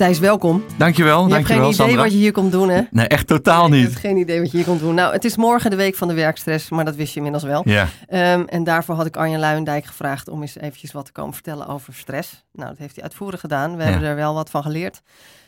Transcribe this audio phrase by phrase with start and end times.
[0.00, 0.64] Thijs, welkom.
[0.76, 1.96] Dankjewel, Je hebt geen idee Sandra.
[2.02, 2.80] wat je hier komt doen, hè?
[2.90, 3.82] Nee, echt totaal niet.
[3.82, 4.94] hebt geen idee wat je hier komt doen.
[4.94, 7.62] Nou, het is morgen de week van de werkstress, maar dat wist je inmiddels wel.
[7.64, 11.34] Ja, Ehm, en daarvoor had ik Arjen Luijendijk gevraagd om eens eventjes wat te komen
[11.34, 12.44] vertellen over stress.
[12.52, 13.76] Nou, dat heeft hij uitvoerig gedaan.
[13.76, 13.88] We Ja.
[13.90, 15.00] hebben er wel wat van geleerd.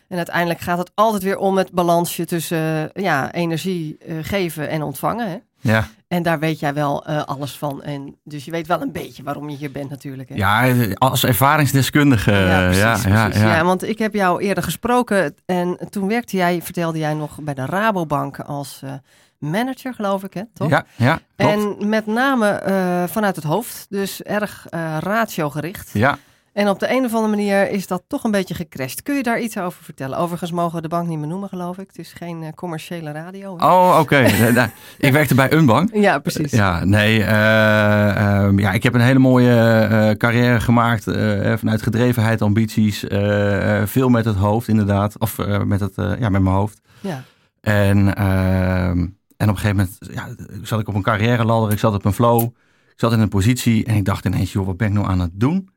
[0.09, 4.69] En uiteindelijk gaat het altijd weer om het balansje tussen eh, ja, energie eh, geven
[4.69, 5.29] en ontvangen.
[5.31, 5.37] Hè?
[5.63, 5.89] Ja.
[6.09, 7.83] En daar weet jij wel eh, alles van.
[7.83, 10.29] En dus je weet wel een beetje waarom je hier bent natuurlijk.
[10.29, 10.35] Hè?
[10.35, 12.33] ja als ervaringsdeskundige.
[12.33, 13.43] Ja, ja, precies, ja, precies.
[13.43, 13.57] ja.
[13.57, 17.55] Ja, want ik heb jou eerder gesproken en toen werkte jij, vertelde jij nog bij
[17.55, 18.93] de Rabobank als eh,
[19.39, 20.43] manager, geloof ik, hè?
[20.55, 20.71] Toch?
[20.71, 21.53] Ja, ja, klopt.
[21.53, 25.91] En met name eh, vanuit het hoofd, dus erg eh ratiogericht.
[25.93, 26.19] Ja,
[26.53, 29.03] En op de een of andere manier is dat toch een beetje gecrashed.
[29.03, 30.19] Kun je daar iets over vertellen?
[30.19, 31.87] Overigens mogen we de bank niet meer noemen, geloof ik.
[31.87, 33.57] Het is geen eh, commerciële radio.
[33.59, 33.67] hè?
[33.67, 34.21] oh, oké.
[34.53, 34.67] Nee.
[34.99, 35.95] ik werkte bij Unbank.
[35.95, 36.51] Ja, precies.
[36.51, 37.23] Ja, nee.
[37.25, 39.55] eh, ehm, ja, ik heb een hele mooie
[39.91, 43.07] eh, carrière gemaakt eh, vanuit gedrevenheid, ambities.
[43.09, 45.19] eh, eh, veel met het hoofd, inderdaad.
[45.19, 46.81] Of eh, met, het, eh, ja, met mijn hoofd.
[47.01, 47.23] Ja.
[47.61, 48.99] En, ehm,
[49.37, 50.29] en op een gegeven moment ja,
[50.63, 53.29] zat ik op een carrière ladder, ik zat op een flow, ik zat in een
[53.29, 55.69] positie en ik dacht ineens, joh, wat ben ik nou aan het doen?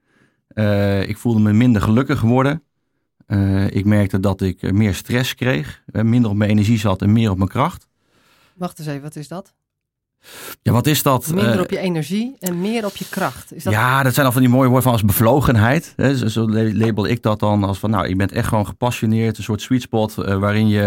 [0.48, 2.64] Eh, ik voelde me minder gelukkig worden.
[3.26, 7.14] Eh, ik merkte dat ik eh, meer stress kreeg, minder op mijn energie zat en
[7.14, 7.88] meer op mijn kracht.
[8.56, 9.54] Wacht eens even, wat is dat?
[10.62, 11.34] Ja, wat is dat?
[11.34, 13.54] Minder op je energie en meer op je kracht.
[13.54, 13.74] Is dat...
[13.74, 15.94] Ja, dat zijn al van die mooie woorden van als bevlogenheid.
[15.96, 16.18] Hè.
[16.18, 19.38] Zo, zo la- label ik dat dan als van, nou, je bent echt gewoon gepassioneerd.
[19.38, 20.82] Een soort sweet spot waarin je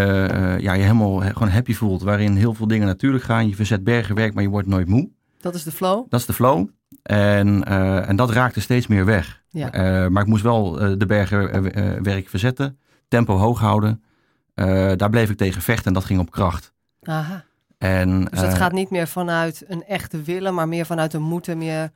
[0.61, 2.01] ja, je helemaal he- gewoon happy voelt.
[2.01, 3.47] Waarin heel veel dingen natuurlijk gaan.
[3.49, 5.09] Je verzet bergenwerk, maar je wordt nooit moe.
[5.41, 6.05] Dat is de flow.
[6.09, 6.67] Dat is de flow.
[7.03, 9.41] En, eh, en dat raakte steeds meer weg.
[9.49, 9.71] Ja.
[9.71, 12.77] Eh, maar ik moest wel eh, de bergenwerk verzetten.
[13.07, 14.03] Tempo hoog houden.
[14.95, 16.73] Daar bleef ik tegen vechten en dat ging op kracht.
[17.03, 17.43] Aha.
[17.77, 21.57] En, Dus eh, gaat niet meer vanuit een echte willen, maar meer vanuit een moeten.
[21.57, 21.89] Meer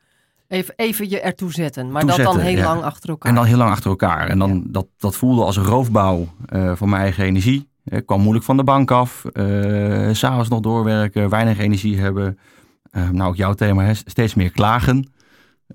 [0.48, 1.92] even, even je ertoe zetten.
[1.92, 2.64] Maar dat dan heel ja.
[2.64, 3.30] lang achter elkaar.
[3.30, 4.28] En dan heel lang achter elkaar.
[4.28, 7.70] En dan, dat, dat voelde als een roofbouw eh, van mijn eigen energie.
[7.86, 9.26] Ik kwam moeilijk van de bank af.
[9.26, 12.40] eh, S'avonds nog doorwerken, weinig energie hebben.
[12.94, 15.12] Eh, nou, ook jouw thema, hè, steeds meer klagen.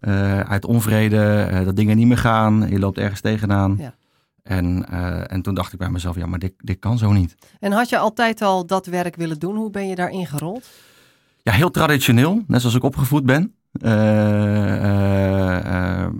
[0.01, 2.67] Eh, uit onvrede, eh, dat dingen niet meer gaan.
[2.69, 3.77] Je loopt ergens tegenaan.
[3.79, 3.95] Ja.
[4.43, 7.34] En, eh, en toen dacht ik bij mezelf, ja, maar dit, dit kan zo niet.
[7.61, 9.56] En had je altijd al dat werk willen doen?
[9.56, 10.69] Hoe ben je daarin gerold?
[11.43, 13.53] Ja, heel traditioneel, net zoals ik opgevoed ben.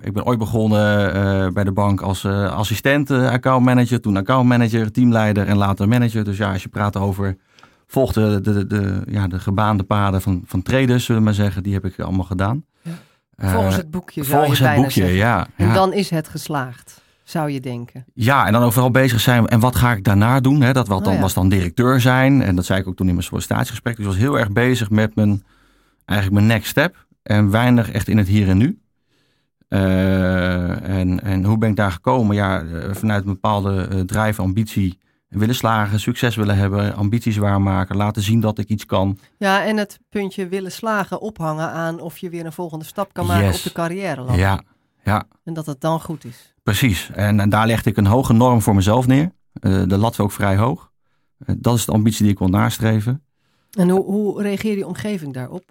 [0.01, 5.89] Ik ben ooit begonnen bij de bank als assistent accountmanager, toen accountmanager, teamleider en later
[5.89, 6.25] manager.
[6.25, 7.37] Dus ja, als je praat over,
[7.91, 11.63] volg de, de, de, ja, de gebaande paden van, van traders, zullen we maar zeggen,
[11.63, 12.65] die heb ik allemaal gedaan.
[12.83, 12.91] Ja.
[13.35, 15.17] Eh, Volgens het boekje volgens het boekje, zeggen.
[15.17, 15.47] ja.
[15.57, 15.73] En ja.
[15.75, 18.05] dan is het geslaagd, zou je denken.
[18.15, 19.47] Ja, en dan overal bezig zijn.
[19.47, 20.61] En wat ga ik daarna doen?
[20.61, 20.73] Hè?
[20.73, 21.21] Dat wat dan, Oh ja.
[21.21, 22.43] was dan directeur zijn.
[22.43, 23.97] En dat zei ik ook toen in mijn sollicitatiegesprek.
[23.97, 25.45] Dus ik was heel erg bezig met mijn,
[26.05, 27.07] eigenlijk mijn next step.
[27.23, 28.79] En weinig echt in het hier en nu.
[29.69, 32.37] Eh, en, en hoe ben ik daar gekomen?
[32.37, 34.99] Ja, eh, vanuit een bepaalde eh, drijf, ambitie.
[35.29, 37.97] Willen slagen, succes willen hebben, ambities waarmaken.
[37.97, 39.19] Laten zien dat ik iets kan.
[39.39, 43.27] Ja, en het puntje willen slagen ophangen aan of je weer een volgende stap kan
[43.27, 43.57] maken Yes.
[43.59, 44.33] op de carrière.
[44.37, 44.63] Ja,
[45.05, 46.55] ja, En dat het dan goed is.
[46.63, 47.11] precies.
[47.15, 49.31] En, en daar legde ik een hoge norm voor mezelf neer.
[49.53, 50.91] Eh, de lat ook vrij hoog.
[51.39, 53.23] Eh, dat is de ambitie die ik wil nastreven.
[53.71, 55.65] En hoe, hoe reageerde die omgeving daarop?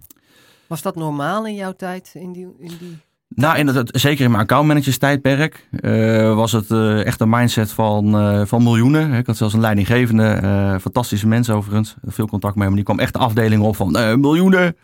[0.67, 2.11] Was dat normaal in jouw tijd?
[2.13, 2.97] In die, in die...
[3.37, 7.71] Nou, in het, zeker in mijn accountmanagers tijdperk eh, was het eh, echt een mindset
[7.71, 9.13] van, eh, van miljoenen.
[9.13, 12.75] Ik had zelfs een leidinggevende, fantastische mens overigens, veel contact met hem.
[12.75, 14.77] Die kwam echt de afdeling op van miljoenen.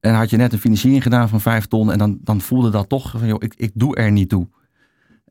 [0.00, 2.88] En had je net een financiering gedaan van vijf ton en dan, dan voelde dat
[2.88, 4.48] toch van, joh, ik, ik doe er niet toe.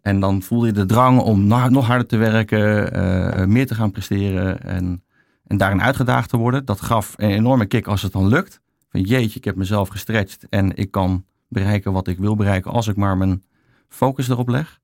[0.02, 4.64] En dan voelde je de drang om nog, harder te werken, meer te gaan presteren
[4.64, 5.04] en,
[5.48, 6.66] en daarin uitgedaagd te worden.
[6.66, 8.62] Dat gaf een enorme kick als het dan lukt.
[8.90, 12.88] Van jeetje, ik heb mezelf gestretched en ik kan bereiken wat ik wil bereiken als
[12.88, 13.44] ik maar mijn
[13.90, 14.80] focus erop leg.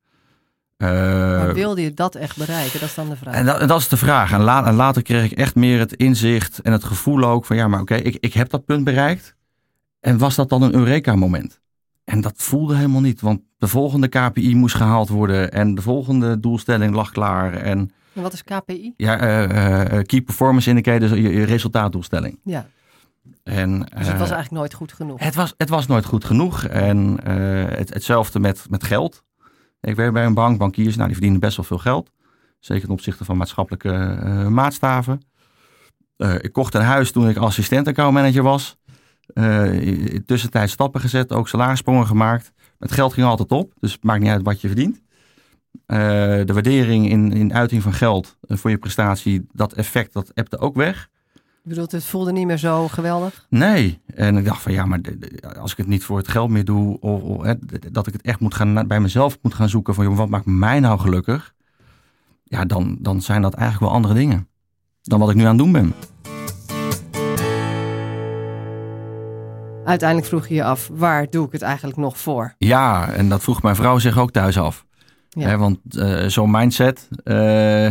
[0.77, 2.79] Maar wilde je dat echt bereiken?
[2.79, 3.33] Dat is dan de vraag.
[3.33, 4.31] en dat, en dat is de vraag.
[4.31, 7.55] En, la- en later kreeg ik echt meer het inzicht en het gevoel ook van
[7.55, 9.35] ja, maar oké, ik, ik heb dat punt bereikt.
[9.99, 11.59] En was dat dan een Eureka-moment?
[12.03, 16.39] En dat voelde helemaal niet, want de volgende KPI moest gehaald worden en de volgende
[16.39, 17.53] doelstelling lag klaar.
[17.53, 18.93] En En wat is KPI?
[18.97, 22.39] ja, eh, eh, Key Performance Indicator, je, je resultaatdoelstelling.
[22.43, 22.67] Ja,
[23.43, 25.19] En, dus het eh, was eigenlijk nooit goed genoeg.
[25.19, 26.63] het was, het was nooit goed genoeg.
[26.63, 29.23] En eh, het, hetzelfde met, met geld.
[29.81, 32.11] Ik werk bij een bank, bankiers, nou, die verdienen best wel veel geld.
[32.59, 35.21] Zeker ten opzichte van maatschappelijke eh, maatstaven.
[36.17, 38.77] Eh, ik kocht een huis toen ik assistent accountmanager was.
[39.33, 42.51] Uh, tussentijd stappen gezet, ook salarissprongen gemaakt.
[42.79, 45.01] Het geld ging altijd op, dus het maakt niet uit wat je verdient.
[45.85, 50.75] De waardering in, in uiting van geld voor je prestatie, dat effect, dat ebte ook
[50.75, 51.09] weg.
[51.65, 53.45] Je bedoelt, het voelde niet meer zo geweldig?
[53.49, 54.01] Nee.
[54.05, 54.99] En ik dacht van ja, maar
[55.59, 57.53] als ik het niet voor het geld meer doe, of, of hè,
[57.91, 60.45] dat ik het echt moet gaan, bij mezelf moet gaan zoeken van joh, wat maakt
[60.45, 61.53] mij nou gelukkig?
[62.43, 64.47] Ja, dan, dan zijn dat eigenlijk wel andere dingen
[65.01, 65.93] dan wat ik nu aan het doen ben.
[69.85, 72.55] Uiteindelijk vroeg je je af, waar doe ik het eigenlijk nog voor?
[72.57, 74.85] Ja, en dat vroeg mijn vrouw zich ook thuis af.
[75.29, 75.57] Ja.
[75.57, 77.35] want uh, zo'n mindset uh,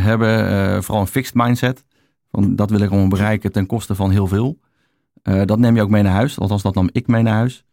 [0.04, 1.84] hebben, uh, vooral een fixed mindset,
[2.34, 4.58] van dat wil ik allemaal bereiken ten koste van heel veel.
[5.22, 7.64] dat neem je ook mee naar huis, althans dat nam ik mee naar huis.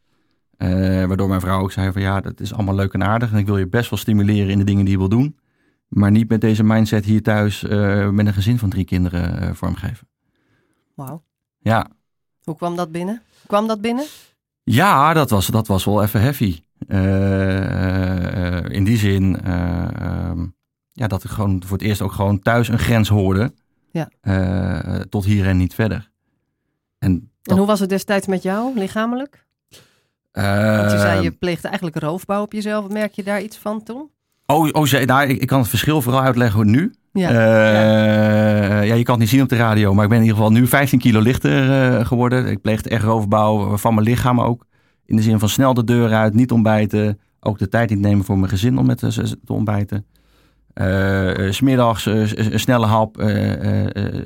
[1.08, 3.46] waardoor mijn vrouw ook zei van ja, dat is allemaal leuk en aardig en ik
[3.46, 5.40] wil je best wel stimuleren in de dingen die je wil doen.
[5.88, 7.62] Maar niet met deze mindset hier thuis
[8.12, 10.08] met een gezin van drie kinderen vormgeven.
[10.96, 11.24] Wauw.
[11.60, 11.88] Ja.
[12.44, 13.22] Hoe kwam dat binnen?
[13.48, 14.06] Kwam dat binnen?
[14.64, 16.60] Ja, dat was, dat was wel even heavy.
[18.68, 20.32] In die zin uh,
[20.92, 23.54] ja, dat ik gewoon voor het eerst ook gewoon thuis een grens hoorde.
[23.92, 24.10] Ja.
[25.10, 26.10] tot hier en niet verder.
[27.00, 29.46] En, en, hoe was het destijds met jou, lichamelijk?
[30.32, 32.90] Want je zei, je pleegde eigenlijk roofbouw op jezelf.
[32.90, 34.10] Merk je daar iets van toen?
[34.46, 36.94] Oh, oh nou, ik, ik kan het verschil vooral uitleggen nu.
[37.14, 38.84] Ja, ja.
[38.84, 38.94] ja.
[38.94, 40.68] je kan het niet zien op de radio, maar ik ben in ieder geval nu
[40.68, 42.46] 15 kilo lichter geworden.
[42.46, 44.66] Ik pleegde echt roofbouw van mijn lichaam ook.
[45.06, 47.20] In de zin van snel de deur uit, niet ontbijten.
[47.40, 50.06] Ook de tijd niet nemen voor mijn gezin om met te ontbijten.
[50.76, 53.24] Uh, smiddags een snelle hap.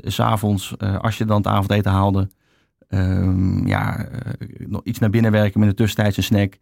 [0.02, 2.30] S S'avonds, als je dan het avondeten haalde.
[2.88, 4.08] Ehm, ja,
[4.58, 6.58] nog iets naar binnen werken met een tussentijds een snack.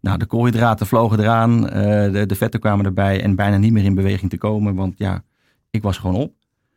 [0.00, 1.60] Nou, de koolhydraten vlogen eraan.
[1.62, 3.22] de, de vetten kwamen erbij.
[3.22, 4.74] En bijna niet meer in beweging te komen.
[4.74, 5.22] Want ja,
[5.70, 6.32] ik was gewoon op.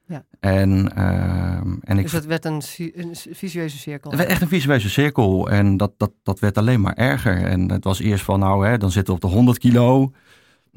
[0.09, 0.25] Ja.
[0.39, 4.09] En, uh, en dus het werd een, een, visueuze cirkel?
[4.09, 5.49] Het werd echt een visueuze cirkel.
[5.49, 7.43] En dat, dat, dat werd alleen maar erger.
[7.43, 10.11] En het was eerst van, nou, hè, dan zitten we op de 100 kilo.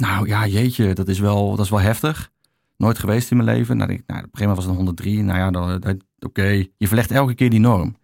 [0.03, 2.31] Nou ja, jeetje, dat is wel, dat is wel heftig.
[2.77, 3.77] Nooit geweest in mijn leven.
[3.77, 5.23] Nou, ik, nou, op een gegeven moment was het 103.
[5.23, 7.97] Nou ja, dan, oké, je verlegt elke keer die norm.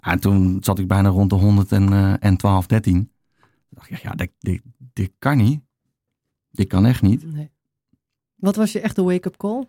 [0.00, 2.92] En toen zat ik bijna rond de 112, 13.
[2.92, 3.10] Toen
[3.68, 4.62] dacht ik, ja, dit, dit,
[4.92, 5.60] dit kan niet.
[6.50, 7.32] Dit kan echt niet.
[7.32, 7.50] Nee.
[8.34, 9.66] Wat was je echte wake-up call?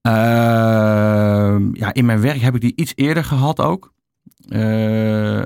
[0.00, 3.92] Ehm, ja, in mijn werk heb ik die iets eerder gehad ook.
[4.48, 5.38] Uh,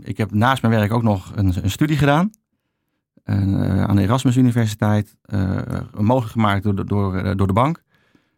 [0.00, 2.30] ik heb naast mijn werk ook nog een, een studie gedaan.
[3.26, 5.16] Uh, aan de Erasmus Universiteit.
[5.26, 5.58] Uh,
[5.98, 7.82] mogelijk gemaakt door, door, door de bank.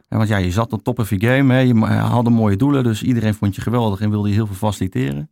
[0.08, 1.55] want ja, je zat op top of je game.
[1.55, 1.58] Hè.
[1.58, 2.85] Je had mooie doelen.
[2.85, 5.31] Dus iedereen vond je geweldig en wilde je heel veel faciliteren.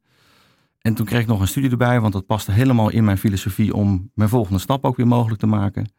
[0.81, 2.01] En toen kreeg ik nog een studie erbij.
[2.01, 5.47] Want dat paste helemaal in mijn filosofie om mijn volgende stap ook weer mogelijk te
[5.47, 5.93] maken.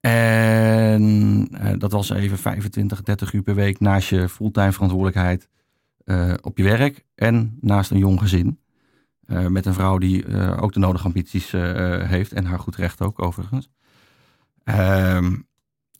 [0.00, 5.48] En dat was even 25, 30 uur per week naast je fulltime verantwoordelijkheid
[6.40, 8.58] op je werk en naast een jong gezin.
[9.32, 10.26] Uh, met een vrouw die
[10.60, 11.50] ook de nodige ambities
[12.02, 13.68] heeft en haar goed recht ook overigens.
[14.64, 15.46] Um,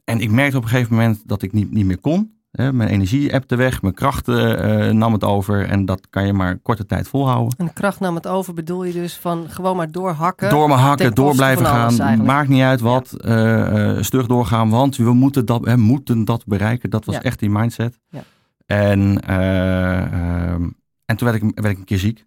[0.04, 2.36] en ik merkte op een gegeven moment dat ik niet, niet meer kon.
[2.50, 6.58] Mijn energie ebte weg, mijn krachten uh, nam het over en dat kan je maar
[6.58, 7.58] korte tijd volhouden.
[7.58, 10.50] En kracht nam het over bedoel je dus van gewoon maar doorhakken?
[10.50, 13.96] Door maar hakken, door blijven gaan, maakt niet uit wat, ja.
[13.96, 16.90] uh, stug doorgaan, want we moeten dat, hè, moeten dat bereiken.
[16.90, 17.22] Dat was ja.
[17.22, 18.00] echt die mindset.
[18.08, 18.22] Ja.
[18.66, 20.52] En, uh,
[21.04, 22.26] en toen werd ik, werd ik een keer ziek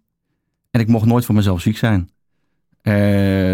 [0.72, 2.10] en ik mocht nooit voor mezelf ziek zijn.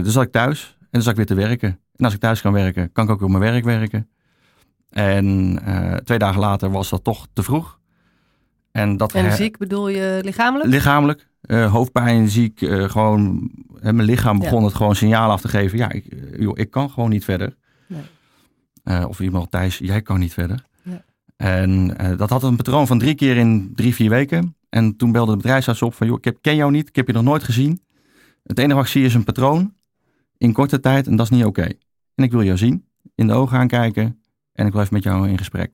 [0.02, 1.68] dus zat ik thuis en dan zat ik weer te werken.
[1.96, 4.08] En als ik thuis kan werken, kan ik ook op mijn werk werken.
[4.90, 7.78] En uh, twee dagen later was dat toch te vroeg.
[8.70, 10.70] En, dat en ziek bedoel je lichamelijk?
[10.70, 11.28] Lichamelijk.
[11.46, 12.58] Uh, hoofdpijn, ziek.
[12.60, 15.78] Gewoon, hè, mijn lichaam begon het gewoon signaal af te geven.
[15.78, 16.04] Ja, ik,
[16.38, 17.56] joh, ik kan gewoon niet verder.
[17.86, 19.06] Nee.
[19.06, 20.64] of iemand Thijs, jij kan niet verder.
[20.82, 21.04] Ja.
[21.36, 24.56] En dat had een patroon van drie keer in drie, vier weken.
[24.68, 27.06] En toen belde de bedrijfsarts op van, joh, ik heb, ken jou niet, ik heb
[27.06, 27.82] je nog nooit gezien.
[28.42, 29.74] Het enige wat ik zie is een patroon
[30.36, 31.60] in korte tijd en dat is niet oké.
[31.60, 31.78] Okay.
[32.14, 34.22] En ik wil jou zien, in de ogen aankijken
[34.52, 35.72] en ik wil even met jou in gesprek.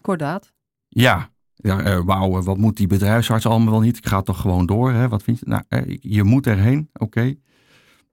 [0.00, 0.52] Kordaat.
[0.88, 3.96] Ja, ja uh, wauw, wat moet die bedrijfsarts allemaal wel niet?
[3.96, 5.08] Ik ga toch gewoon door, hè?
[5.08, 5.44] Wat vind je?
[5.48, 7.34] Nou, uh, je moet erheen, oké.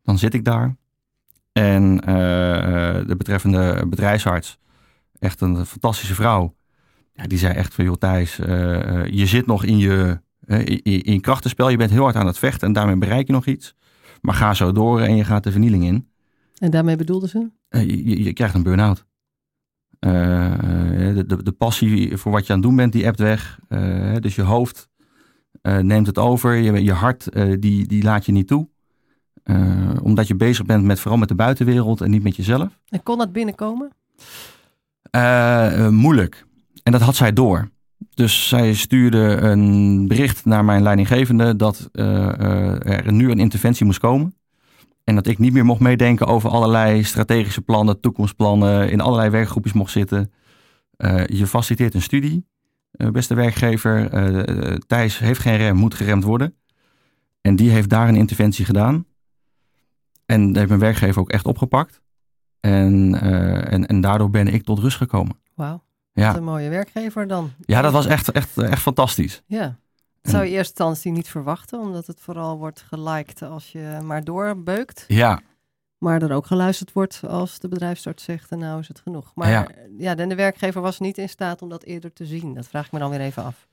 [0.03, 0.75] Dan zit ik daar.
[1.51, 2.05] En uh,
[3.07, 4.57] de betreffende bedrijfsarts,
[5.19, 6.55] echt een fantastische vrouw.
[7.15, 11.69] Ja, die zei echt van, joh Thijs, je zit nog in je, in, in krachtenspel.
[11.69, 13.75] Je bent heel hard aan het vechten en daarmee bereik je nog iets.
[14.21, 16.09] Maar ga zo door en je gaat de vernieling in.
[16.57, 17.49] En daarmee bedoelde ze?
[17.69, 19.05] Je, je, krijgt een burn-out.
[19.99, 20.11] Uh,
[21.15, 23.59] de, de, de, passie voor wat je aan het doen bent, die ebt weg.
[23.69, 24.89] Uh, dus je hoofd
[25.61, 26.55] uh, neemt het over.
[26.55, 27.29] Je, je hart,
[27.61, 28.69] die, die laat je niet toe.
[30.01, 32.79] omdat je bezig bent met vooral met de buitenwereld en niet met jezelf.
[32.89, 33.91] En kon dat binnenkomen?
[35.91, 36.44] moeilijk.
[36.85, 37.69] En dat had zij door.
[38.13, 43.99] Dus zij stuurde een bericht naar mijn leidinggevende dat uh, er nu een interventie moest
[43.99, 44.35] komen.
[45.03, 49.73] En dat ik niet meer mocht meedenken over allerlei strategische plannen, toekomstplannen, in allerlei werkgroepjes
[49.73, 50.31] mocht zitten.
[50.97, 52.45] Uh, je faciliteert een studie,
[52.91, 54.09] beste werkgever.
[54.87, 56.55] Thijs heeft geen rem, moet geremd worden.
[57.41, 59.05] En die heeft daar een interventie gedaan.
[60.25, 62.01] En dat heeft mijn werkgever ook echt opgepakt.
[62.59, 63.21] En,
[63.69, 65.39] en, en daardoor ben ik tot rust gekomen.
[65.53, 65.84] Wauw.
[66.15, 66.27] Ja.
[66.27, 67.51] Wat een mooie werkgever dan.
[67.65, 69.41] Ja, dat was echt, echt, echt fantastisch.
[69.45, 69.77] Ja.
[70.21, 74.23] Dat zou je eerst instantie niet verwachten, omdat het vooral wordt geliked als je maar
[74.23, 75.05] doorbeukt.
[75.07, 75.41] Ja.
[75.97, 79.31] Maar er ook geluisterd wordt als de bedrijfsarts zegt, en nou is het genoeg.
[79.35, 79.67] Maar ja,
[79.97, 82.53] ja de werkgever was niet in staat om dat eerder te zien.
[82.53, 83.67] Dat vraag ik me dan weer even af.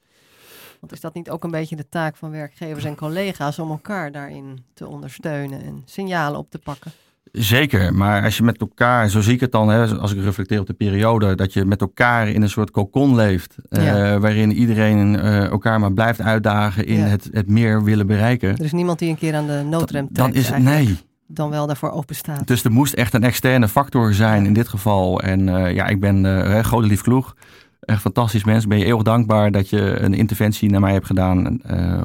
[0.80, 4.12] Want is dat niet ook een beetje de taak van werkgevers en collega's om elkaar
[4.12, 6.92] daarin te ondersteunen en signalen op te pakken?
[7.32, 10.60] Zeker, maar als je met elkaar, zo zie ik het dan, hè, als ik reflecteer
[10.60, 13.82] op de periode, dat je met elkaar in een soort cocon leeft, eh,
[14.16, 18.48] waarin iedereen uh, elkaar maar blijft uitdagen in het, het meer willen bereiken.
[18.56, 20.14] Er is niemand die een keer aan de noodrem trekt.
[20.14, 20.98] Dan is het nee.
[21.26, 22.46] Dan wel daarvoor open staat.
[22.46, 25.20] Dus er moest echt een externe factor zijn in dit geval.
[25.20, 27.36] En uh, ja, ik ben uh, Gode Lief Kloeg.
[27.80, 28.66] Echt fantastisch mens.
[28.66, 31.60] Ben je eeuwig dankbaar dat je een interventie naar mij hebt gedaan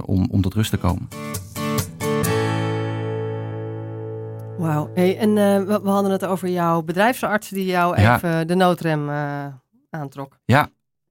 [0.06, 1.08] om, om tot rust te komen.
[4.58, 4.90] Wauw.
[4.94, 9.10] Hey, en uh, we, we, hadden het over jouw bedrijfsarts die jou even de noodrem
[9.10, 9.46] uh,
[9.90, 10.40] aantrok.
[10.46, 10.70] Ja,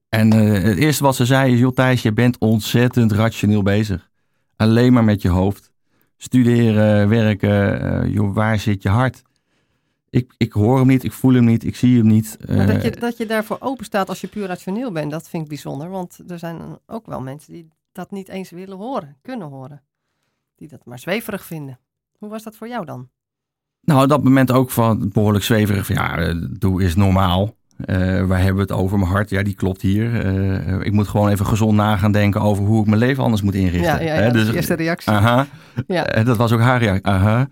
[0.09, 4.09] en uh, het eerste wat ze zei is, joh Thijs, je bent ontzettend rationeel bezig.
[4.55, 5.71] Alleen maar met je hoofd.
[6.17, 9.21] Studeren, werken, joh, waar zit je hart?
[10.09, 12.37] Ik, ik hoor hem niet, ik voel hem niet, ik zie hem niet.
[12.47, 15.43] Maar dat, je, dat je daarvoor open staat als je puur rationeel bent, dat vind
[15.43, 15.89] ik bijzonder.
[15.89, 19.81] Want er zijn ook wel mensen die dat niet eens willen horen, kunnen horen.
[20.55, 21.79] Die dat maar zweverig vinden.
[22.17, 23.09] Hoe was dat voor jou dan?
[23.81, 25.87] Nou, op dat moment ook van behoorlijk zweverig.
[25.87, 27.55] ja, eh, doe is normaal.
[27.85, 28.99] Uh, waar hebben we het over?
[28.99, 30.25] Mijn hart, ja, die klopt hier.
[30.25, 33.41] Uh, ik moet gewoon even gezond na gaan denken over hoe ik mijn leven anders
[33.41, 33.81] moet inrichten.
[33.81, 35.11] Ja, ja, ja dus, eerste reactie.
[35.11, 35.47] Aha.
[35.87, 36.03] Ja.
[36.23, 37.05] dat was ook haar reactie.
[37.05, 37.47] Aha.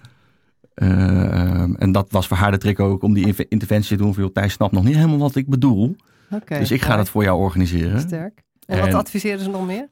[1.78, 4.32] en dat was voor haar de trick ook om die interventie te doen.
[4.32, 5.96] Thijs snapt nog niet helemaal wat ik bedoel.
[6.30, 8.00] Okay, dus ik ga dat voor jou organiseren.
[8.00, 8.44] Sterk.
[8.66, 9.90] En, en wat adviseren ze nog meer?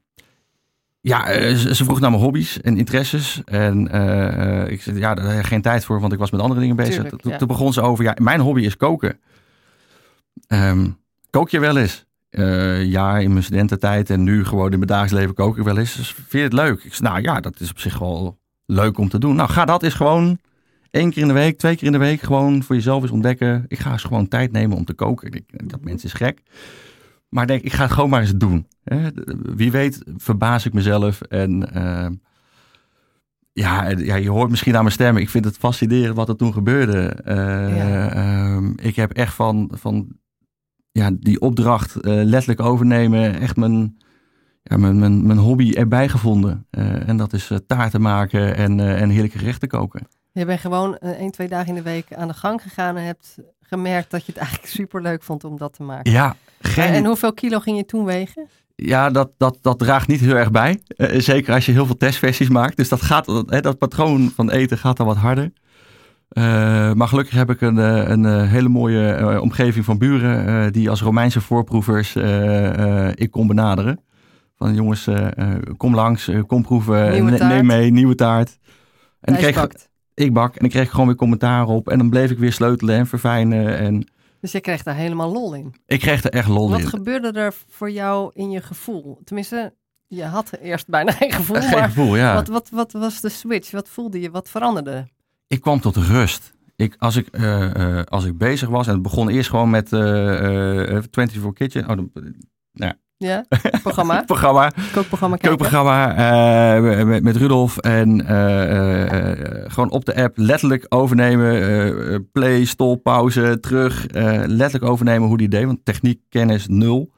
[1.05, 3.41] Ja, eh, ze vroeg naar mijn hobby's en interesses.
[3.45, 6.41] En uh, ik zei, ja, daar heb ik geen tijd voor, want ik was met
[6.41, 7.09] andere dingen bezig.
[7.09, 9.19] toen, begon ze over, ja, mijn hobby is koken.
[10.47, 10.97] Um,
[11.29, 12.05] kook je wel eens?
[12.31, 15.77] Uh, ja, in mijn studententijd en nu gewoon in mijn dagelijks leven kook ik wel
[15.77, 15.95] eens.
[15.95, 16.83] Dus vind je het leuk?
[16.83, 19.35] Ik zei, nou ja, dat is op zich wel leuk om te doen.
[19.35, 20.39] Nou, ga dat eens gewoon
[20.91, 23.65] één keer in de week, twee keer in de week gewoon voor jezelf eens ontdekken.
[23.67, 25.31] Ik ga eens gewoon tijd nemen om te koken.
[25.31, 26.41] Ik, dat mensen is gek.
[27.29, 28.67] Maar denk, ik ga het gewoon maar eens doen.
[29.55, 31.21] Wie weet verbaas ik mezelf.
[31.21, 32.07] En uh,
[33.51, 35.17] ja, ja, je hoort misschien aan mijn stem.
[35.17, 37.17] Ik vind het fascinerend wat er toen gebeurde.
[37.27, 40.07] Uh, ik heb echt van, van
[40.91, 43.39] ja, die opdracht uh, letterlijk overnemen.
[43.39, 43.97] Echt mijn,
[44.63, 46.67] ja, mijn, mijn, mijn hobby erbij gevonden.
[47.05, 50.07] en dat is taarten maken en, en heerlijke gerechten koken.
[50.31, 53.37] Je bent gewoon één, twee dagen in de week aan de gang gegaan en hebt
[53.61, 56.11] gemerkt dat je het eigenlijk super leuk vond om dat te maken.
[56.11, 56.93] Ja, geen...
[56.93, 58.47] En hoeveel kilo ging je toen wegen?
[58.75, 60.81] Ja, dat, dat, dat draagt niet heel erg bij.
[60.97, 62.77] Uh, zeker als je heel veel testversies maakt.
[62.77, 65.51] Dus dat, gaat, dat, dat patroon van eten gaat dan wat harder.
[66.37, 66.43] Uh,
[66.93, 72.15] maar gelukkig heb ik een, een hele mooie omgeving van buren die als Romeinse voorproevers
[73.15, 73.99] ik kon benaderen.
[74.57, 75.07] Van jongens,
[75.77, 78.59] kom langs, kom proeven, neem mee, nieuwe taart.
[79.21, 79.67] En ik kreeg,
[80.13, 81.89] ik bak en ik kreeg gewoon weer commentaar op.
[81.89, 83.77] En dan bleef ik weer sleutelen en verfijnen.
[83.77, 84.07] En...
[84.43, 85.75] Dus je kreeg daar helemaal lol in?
[85.85, 86.83] Ik kreeg er echt lol Wat in.
[86.83, 89.19] Wat gebeurde er voor jou in je gevoel?
[89.23, 89.73] Tenminste,
[90.07, 91.61] je had eerst bijna geen gevoel.
[91.61, 92.33] Geen maar gevoel, ja.
[92.33, 93.71] Wat, wat, wat was de switch?
[93.71, 94.31] Wat voelde je?
[94.31, 95.07] Wat veranderde?
[95.47, 96.53] Ik kwam tot rust.
[96.75, 99.99] Ik, als, ik, uh, als ik bezig was, en het begon eerst gewoon met uh,
[99.99, 101.89] uh, 24 Kitchen.
[101.89, 102.07] Oh, nou,
[102.71, 102.95] ja,
[103.81, 104.23] programma.
[104.33, 104.71] programma.
[104.91, 107.77] Kookprogramma Kookprogramma uh, met, met Rudolf.
[107.77, 109.31] En uh, uh,
[109.67, 112.29] gewoon op de app letterlijk overnemen.
[112.31, 114.05] play, stop, pauze, terug.
[114.45, 115.65] letterlijk overnemen hoe die deed.
[115.65, 117.11] Want techniek, kennis, nul.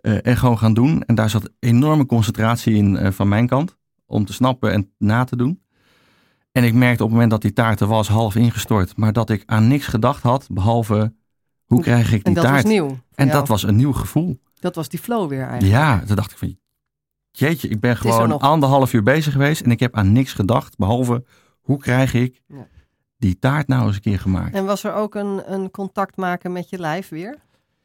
[0.00, 1.02] en gewoon gaan doen.
[1.02, 3.76] En daar zat enorme concentratie in van mijn kant.
[4.06, 5.62] Om te snappen en na te doen.
[6.52, 8.96] En ik merkte op het moment dat die taart er was, half ingestort.
[8.96, 11.12] Maar dat ik aan niks gedacht had, behalve
[11.64, 12.46] hoe krijg ik die taart.
[12.46, 12.98] En dat was nieuw.
[13.14, 14.40] En dat was een nieuw gevoel.
[14.60, 15.72] Dat was die flow weer eigenlijk.
[15.72, 16.58] Ja, toen dacht ik van,
[17.30, 18.40] jeetje, ik ben gewoon nog...
[18.40, 21.24] anderhalf uur bezig geweest en ik heb aan niks gedacht, behalve
[21.60, 22.66] hoe krijg ik ja.
[23.16, 24.54] die taart nou eens een keer gemaakt.
[24.54, 27.38] En was er ook een, een contact maken met je lijf weer?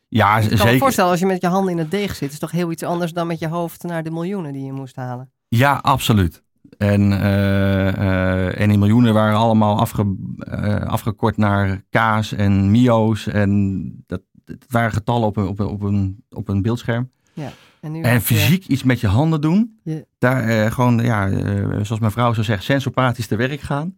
[0.08, 0.58] Ja, ik zeker.
[0.58, 2.72] kan me voorstellen, als je met je handen in het deeg zit, is toch heel
[2.72, 5.32] iets anders dan met je hoofd naar de miljoenen die je moest halen.
[5.48, 6.44] Ja, absoluut.
[6.80, 13.28] En, uh, uh, en die miljoenen waren allemaal afge, uh, afgekort naar kaas en mio's.
[13.28, 17.10] En dat, het waren getallen op een, op een, op een, op een beeldscherm.
[17.34, 17.52] Ja.
[17.82, 19.80] En, je- fysiek iets met je handen doen.
[19.84, 23.96] Je- Daar eh, gewoon, ja, eh, zoals mijn vrouw zo zegt, sensopathisch te werk gaan.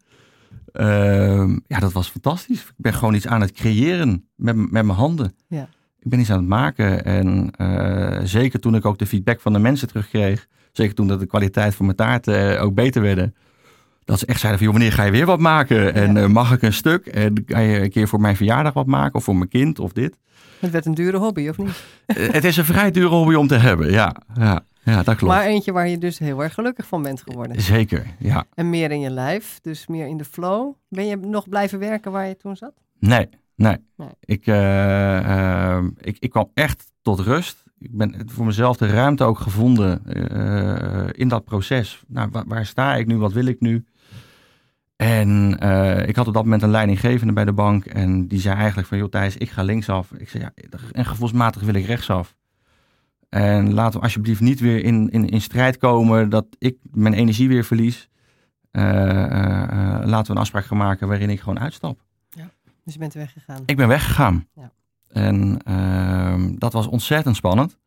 [0.71, 2.61] Ehm, ja, dat was fantastisch.
[2.61, 5.35] Ik ben gewoon iets aan het creëren met, met mijn handen.
[5.47, 5.69] Ja.
[5.99, 7.05] Ik ben iets aan het maken.
[7.05, 10.47] En eh, zeker toen ik ook de feedback van de mensen terugkreeg.
[10.71, 13.35] Zeker toen dat de kwaliteit van mijn taarten ook beter werden.
[14.05, 15.93] Dat ze echt zeiden van, joh, wanneer ga je weer wat maken?
[15.93, 16.21] En Ja.
[16.21, 17.05] eh, mag ik een stuk?
[17.05, 19.15] En kan je een keer voor mijn verjaardag wat maken?
[19.15, 20.17] Of voor mijn kind of dit?
[20.59, 21.83] Het werd een dure hobby, of niet?
[22.05, 23.91] Eh, het is een vrij dure hobby om te hebben.
[23.91, 25.33] Ja, ja, ja dat klopt.
[25.33, 27.61] Maar eentje waar je dus heel erg gelukkig van bent geworden.
[27.61, 28.45] Zeker, ja.
[28.53, 30.73] En meer in je lijf, dus meer in de flow.
[30.89, 32.73] Ben je nog blijven werken waar je toen zat?
[32.99, 33.77] Nee, nee.
[33.97, 34.09] Nee.
[34.19, 35.17] Ik, eh,
[35.77, 37.63] eh, ik, ik kwam echt tot rust.
[37.81, 42.03] Ik ben voor mezelf de ruimte ook gevonden eh, in dat proces.
[42.07, 43.17] Nou, waar, waar sta ik nu?
[43.17, 43.85] Wat wil ik nu?
[44.95, 47.85] En eh, ik had op dat moment een leidinggevende bij de bank.
[47.85, 50.11] En die zei eigenlijk van, joh Thijs, ik ga linksaf.
[50.11, 50.53] Ik zei, ja,
[50.91, 52.35] en gevoelsmatig wil ik rechtsaf.
[53.29, 57.47] En laten we alsjeblieft niet weer in, in, in strijd komen dat ik mijn energie
[57.47, 58.09] weer verlies.
[58.71, 58.83] Eh,
[60.03, 61.99] laten we een afspraak gaan maken waarin ik gewoon uitstap.
[62.83, 63.63] Dus je bent weggegaan.
[63.65, 64.47] Ik ben weggegaan.
[64.55, 64.71] Ja.
[65.13, 67.77] En ehm, dat was ontzettend spannend.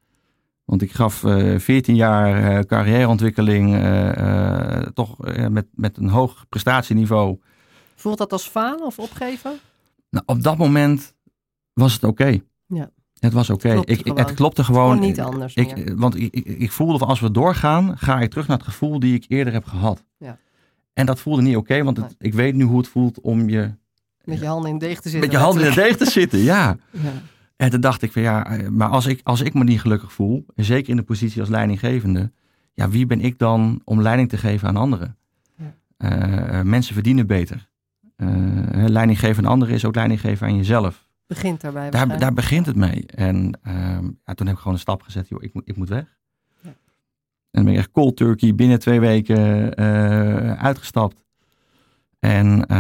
[0.65, 6.09] Want ik gaf eh 14 jaar eh, carrièreontwikkeling eh, eh, toch eh, met, met een
[6.09, 7.39] hoog prestatieniveau.
[7.95, 9.53] Voelt dat als falen of opgeven?
[10.11, 11.15] Nou, op dat moment
[11.73, 12.39] was het oké.
[12.67, 12.91] Ja.
[13.19, 13.69] Het was oké.
[13.85, 14.91] Het klopte gewoon.
[14.91, 18.47] Gewoon niet anders Ik, want ik, ik, voelde van als we doorgaan, ga ik terug
[18.47, 20.05] naar het gevoel die ik eerder heb gehad.
[20.19, 20.39] Ja.
[20.93, 22.29] En dat voelde niet oké, want het- Nee.
[22.31, 23.75] ik weet nu hoe het voelt om je
[24.25, 25.21] Met je handen in de deeg te zitten.
[25.21, 26.39] met je handen in de deeg te zitten.
[26.39, 26.77] Ja.
[27.03, 27.13] Ja.
[27.57, 30.13] En toen dacht ik van ja, eh, maar als ik, als ik me niet gelukkig
[30.13, 32.33] voel, en zeker in de positie als leidinggevende,
[32.73, 35.17] ja, wie ben ik dan om leiding te geven aan anderen?
[35.57, 35.75] Ja.
[35.97, 37.69] Eh, mensen verdienen beter.
[38.17, 38.29] Eh
[38.87, 41.07] leiding geven aan anderen is ook leiding geven aan jezelf.
[41.27, 41.91] Begint daarbij.
[41.91, 43.07] Daar, daar begint het mee.
[43.07, 45.89] En ehm, ja, toen heb ik gewoon een stap gezet, joh, ik, moet, ik moet
[45.89, 46.19] weg.
[46.61, 46.69] Ja.
[46.69, 46.75] En
[47.51, 51.24] dan ben ik echt cold turkey binnen twee weken eh, uitgestapt.
[52.25, 52.77] En eh,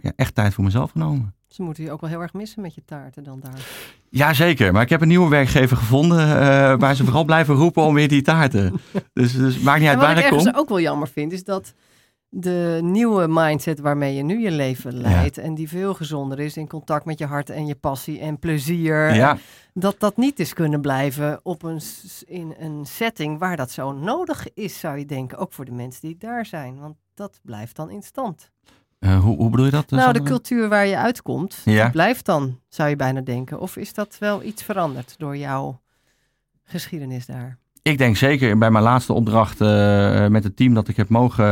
[0.00, 1.34] ja, echt tijd voor mezelf genomen.
[1.48, 3.66] Ze moeten je ook wel heel erg missen met je taarten dan daar.
[4.08, 7.94] Jazeker, maar ik heb een nieuwe werkgever gevonden eh, waar ze vooral blijven roepen om
[7.94, 8.80] weer die taarten.
[9.12, 10.60] Dus, dus maakt niet uit wat waar ik ik ergens kom.
[10.60, 11.74] ook wel jammer vind, is dat
[12.28, 16.68] de nieuwe mindset waarmee je nu je leven leidt en die veel gezonder is in
[16.68, 19.38] contact met je hart en je passie en plezier, Ja,
[19.74, 21.80] dat dat niet is kunnen blijven op een,
[22.26, 25.38] in een setting waar dat zo nodig is, zou je denken.
[25.38, 28.50] Ook voor de mensen die daar zijn, want dat blijft dan in stand.
[28.98, 29.92] Eh, hoe, hoe bedoel je dat?
[29.92, 31.82] eh, nou, de cultuur waar je uitkomt, Ja.
[31.82, 33.60] die blijft dan, zou je bijna denken.
[33.60, 35.80] Of is dat wel iets veranderd door jouw
[36.64, 37.58] geschiedenis daar?
[37.82, 41.44] Ik denk zeker bij mijn laatste opdracht eh, met het team dat ik heb mogen,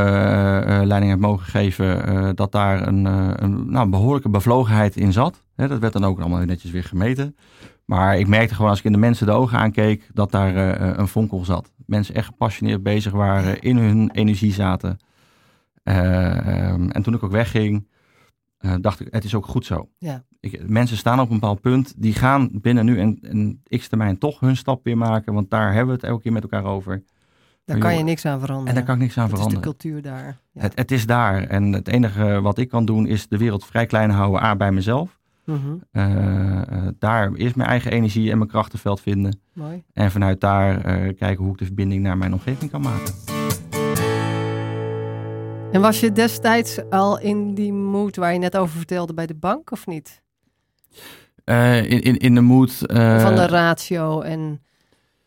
[0.66, 3.04] eh, leiding heb mogen geven, dat daar een,
[3.44, 5.42] een nou, behoorlijke bevlogenheid in zat.
[5.57, 7.37] Dat werd dan ook allemaal netjes weer gemeten.
[7.85, 11.09] Maar ik merkte gewoon als ik in de mensen de ogen aankeek, dat daar een
[11.09, 11.72] vonkel zat.
[11.87, 14.98] Mensen echt gepassioneerd bezig waren, in hun energie zaten.
[15.83, 17.88] Eh, ehm, en toen ik ook wegging,
[18.59, 19.88] eh, dacht ik, het is ook goed zo.
[19.99, 20.25] Ja.
[20.41, 24.19] Ik, mensen staan op een bepaald punt, die gaan binnen nu en, en x termijn
[24.19, 27.03] toch hun stap weer maken, want daar hebben we het elke keer met elkaar over.
[27.64, 28.69] Daar Maar kan je niks aan veranderen.
[28.69, 29.79] En daar kan ik niks aan Dat is de veranderen.
[29.81, 30.38] cultuur daar.
[30.53, 30.61] Ja.
[30.61, 33.87] Het, het is daar en het enige wat ik kan doen is de wereld vrij
[33.87, 35.19] klein houden, A, bij mezelf.
[35.45, 35.59] Mhm,
[35.91, 39.41] Eh, daar eerst mijn eigen energie en mijn krachtenveld vinden.
[39.53, 39.83] Mooi.
[39.93, 40.81] En vanuit daar
[41.14, 43.38] kijken hoe ik de verbinding naar mijn omgeving kan maken.
[45.72, 49.35] En was je destijds al in die mood waar je net over vertelde bij de
[49.35, 50.22] bank of niet?
[51.44, 52.87] Eh, in, in, in de moed.
[52.87, 54.62] eh, Van de ratio en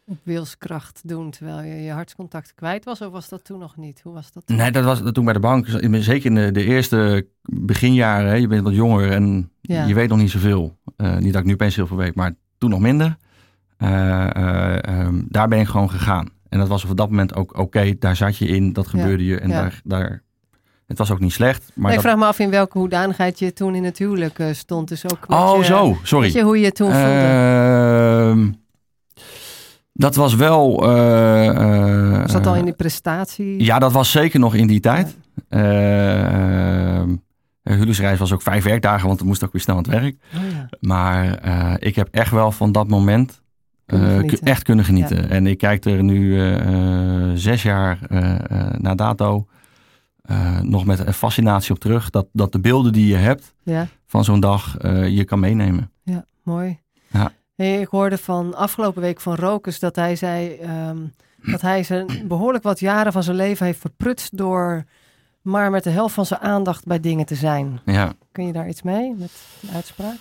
[0.05, 3.01] op wilskracht doen terwijl je je hartscontact kwijt was?
[3.01, 4.01] Of was dat toen nog niet?
[4.03, 4.57] Hoe was dat toen?
[4.57, 5.67] Nee, dat was toen bij de bank.
[5.91, 8.27] Zeker in de, de eerste beginjaren.
[8.29, 9.85] Hè, je bent wat jonger en Ja.
[9.85, 10.77] je weet nog niet zoveel.
[10.95, 13.17] Eh, niet dat ik nu opeens heel veel weet, maar toen nog minder.
[13.77, 16.29] Eh, eh, ehm, daar ben ik gewoon gegaan.
[16.49, 17.95] En dat was op dat moment ook oké.
[17.99, 18.89] daar zat je in, dat Ja.
[18.91, 19.39] gebeurde je.
[19.39, 19.61] En Ja.
[19.61, 20.23] daar, daar,
[20.91, 21.71] het was ook niet slecht.
[21.73, 24.39] Maar Nee, ik dat- vraag me af in welke hoedanigheid je toen in het huwelijk
[24.39, 24.87] eh, stond.
[24.87, 25.97] Dus ook oh, je, zo.
[26.03, 26.25] Sorry.
[26.25, 27.07] Weet je hoe je het toen voelde?
[27.07, 28.51] Ehm,
[29.93, 30.89] dat was wel...
[30.89, 33.63] eh, eh, was dat al in die prestatie?
[33.63, 35.15] Ja, dat was zeker nog in die tijd.
[35.49, 36.23] Eh,
[36.95, 37.09] ehm,
[37.61, 39.91] de huwelijksreis was ook vijf werkdagen, want dan moest ik ook weer snel aan het
[39.91, 40.15] werk.
[40.35, 40.69] Oh, ja.
[40.79, 41.37] Maar
[41.79, 43.39] ik heb echt wel van dat moment
[43.85, 45.29] Kunnen echt kunnen genieten.
[45.29, 46.39] En ik kijk er nu
[47.35, 47.99] zes jaar
[48.77, 49.45] na dato
[50.21, 52.09] eh, nog met een fascinatie op terug.
[52.09, 55.91] Dat, dat de beelden die je hebt Ja, van zo'n dag eh, je kan meenemen.
[56.03, 56.79] ja, mooi.
[57.07, 57.31] Ja.
[57.55, 60.97] Hey, ik hoorde van afgelopen week van Rokus dat hij zei ehm,
[61.43, 64.83] dat hij zijn behoorlijk wat jaren van zijn leven heeft verprutst door
[65.41, 67.79] maar met de helft van zijn aandacht bij dingen te zijn.
[67.85, 68.13] Ja.
[68.31, 70.17] Kun je daar iets mee met die uitspraak?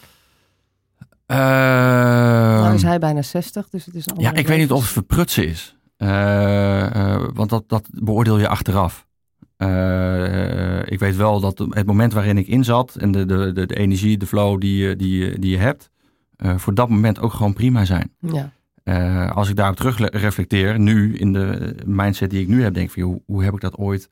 [1.27, 4.21] Ehm, nou is hij bijna 60, dus het is al.
[4.21, 5.77] Ja, ik weet niet of het verprutsen is.
[5.99, 9.07] Uh, want dat, dat beoordeel je achteraf.
[9.63, 13.67] Uh, ik weet wel dat het moment waarin ik in zat en de, de, de,
[13.67, 15.91] de energie, de flow die, die, die je hebt,
[16.37, 18.13] voor dat moment ook gewoon prima zijn.
[18.19, 18.53] Ja.
[19.27, 22.93] als ik daarop terug reflecteer, nu in de mindset die ik nu heb, denk ik
[22.93, 24.11] van hoe, hoe heb ik dat ooit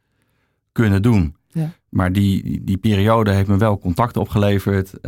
[0.73, 1.37] kunnen doen?
[1.49, 1.71] Ja.
[1.89, 5.07] Maar die, die periode heeft me wel contacten opgeleverd.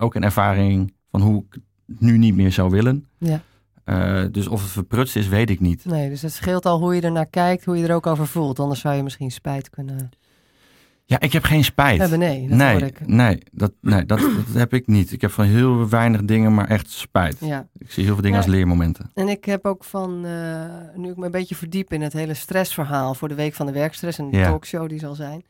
[0.00, 1.60] ook een ervaring van hoe ik
[1.98, 3.06] nu niet meer zou willen.
[3.18, 3.42] Ja.
[3.84, 5.84] Uh, dus of het verprutst is, weet ik niet.
[5.84, 8.26] Nee, dus het scheelt al hoe je er naar kijkt, hoe je er ook over
[8.26, 8.58] voelt.
[8.58, 10.10] Anders zou je misschien spijt kunnen.
[11.06, 11.98] Ja, ik heb geen spijt.
[12.00, 13.06] Hebben, nee, dat nee, ik.
[13.06, 15.12] Nee, dat, nee dat, dat heb ik niet.
[15.12, 17.36] Ik heb van heel weinig dingen, maar echt spijt.
[17.40, 17.66] Ja.
[17.78, 18.44] Ik zie heel veel dingen Ja.
[18.44, 19.10] als leermomenten.
[19.14, 22.34] En ik heb ook van, eh, nu ik me een beetje verdiep in het hele
[22.34, 24.44] stressverhaal voor de Week van de Werkstress, een Ja.
[24.44, 25.44] talkshow die zal zijn,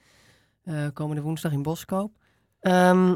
[0.64, 2.12] eh, komende woensdag in Boskoop.
[2.61, 3.14] Ehm,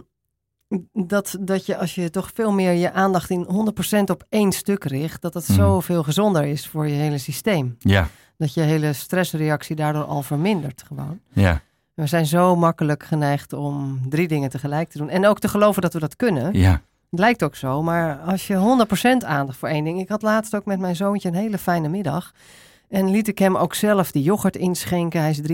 [0.93, 4.85] dat, dat je als je toch veel meer je aandacht in 100% op één stuk
[4.85, 5.57] richt, dat het Mhm.
[5.59, 7.77] zoveel gezonder is voor je hele systeem.
[7.79, 11.21] Ja, Dat je hele stressreactie daardoor al vermindert gewoon.
[11.33, 11.61] ja,
[11.95, 15.09] We zijn zo makkelijk geneigd om drie dingen tegelijk te doen.
[15.09, 16.53] En ook te geloven dat we dat kunnen.
[16.59, 16.83] ja.
[17.11, 20.01] Het lijkt ook zo, maar als je 100% aandacht voor één ding.
[20.01, 22.33] Ik had laatst ook met mijn zoontje een hele fijne middag.
[22.89, 25.21] En liet ik hem ook zelf die yoghurt inschenken.
[25.21, 25.45] Hij is 3,5.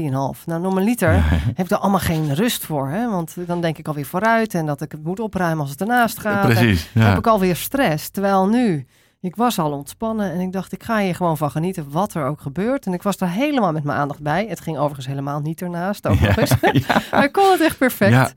[0.44, 1.22] Nou, normaliter
[1.54, 2.88] heb ik er allemaal geen rust voor.
[2.88, 3.10] Hè?
[3.10, 4.54] Want dan denk ik alweer vooruit.
[4.54, 6.44] En dat ik het moet opruimen als het ernaast gaat.
[6.44, 6.90] Precies.
[6.92, 7.08] dan Ja.
[7.08, 8.08] heb ik alweer stress.
[8.08, 8.86] Terwijl nu,
[9.20, 10.32] ik was al ontspannen.
[10.32, 12.86] En ik dacht, ik ga hier gewoon van genieten wat er ook gebeurt.
[12.86, 14.46] En ik was er helemaal met mijn aandacht bij.
[14.48, 16.06] Het ging overigens helemaal niet ernaast.
[16.06, 16.54] Ook nog eens.
[16.72, 17.00] Ja.
[17.10, 18.12] Maar ik kon het echt perfect.
[18.12, 18.30] Ja.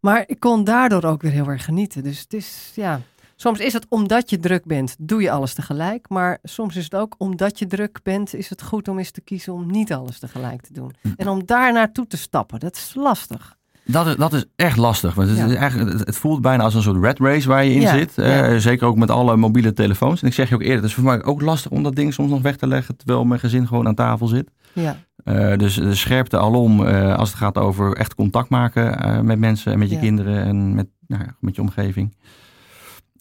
[0.00, 2.02] Maar ik kon daardoor ook weer heel erg genieten.
[2.02, 3.00] Dus het is, ja...
[3.40, 6.08] Soms is het omdat je druk bent, doe je alles tegelijk.
[6.08, 9.20] Maar soms is het ook omdat je druk bent, is het goed om eens te
[9.20, 10.92] kiezen om niet alles tegelijk te doen.
[11.02, 11.08] Hm.
[11.16, 13.56] En om daar naartoe te stappen, dat is lastig.
[13.84, 15.14] Dat is, dat is echt lastig.
[15.14, 17.80] Want het, is eigenlijk, het- voelt bijna als een soort red race waar je in
[17.80, 18.18] Ja, zit.
[18.18, 20.22] Eh, zeker ook met alle mobiele telefoons.
[20.22, 22.14] En ik zeg je ook eerder, het is voor mij ook lastig om dat ding
[22.14, 24.50] soms nog weg te leggen terwijl mijn gezin gewoon aan tafel zit.
[24.72, 29.38] Ja, Eh, dus de scherpte alom eh, als het gaat over echt contact maken met
[29.38, 32.14] mensen en met je kinderen en met, nou, met je omgeving.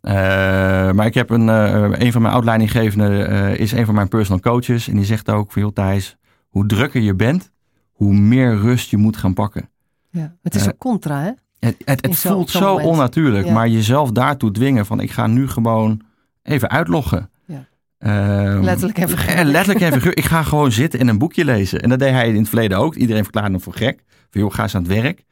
[0.01, 0.13] Eh,
[0.91, 4.39] maar ik heb een, eh, een van mijn oud-leidinggevenden eh, is een van mijn personal
[4.41, 4.88] coaches.
[4.88, 7.51] En die zegt ook van, joh Thijs, hoe drukker je bent,
[7.91, 9.69] hoe meer rust je moet gaan pakken.
[10.12, 10.35] ja.
[10.41, 11.31] Het is een contra, hè?
[11.59, 12.88] Het, het, het voelt zo moment.
[12.89, 13.53] onnatuurlijk, Ja.
[13.53, 16.01] maar jezelf daartoe dwingen van ik ga nu gewoon
[16.43, 17.29] even uitloggen.
[17.45, 17.67] Ja.
[17.97, 19.38] Ehm, Letterlijk en figuurlijk.
[19.39, 20.17] en letterlijk en figuurlijk.
[20.25, 21.79] Ik ga gewoon zitten en een boekje lezen.
[21.81, 22.95] En dat deed hij in het verleden ook.
[22.95, 24.03] Iedereen verklaarde hem voor gek.
[24.29, 25.25] Van joh, ga eens aan het werk.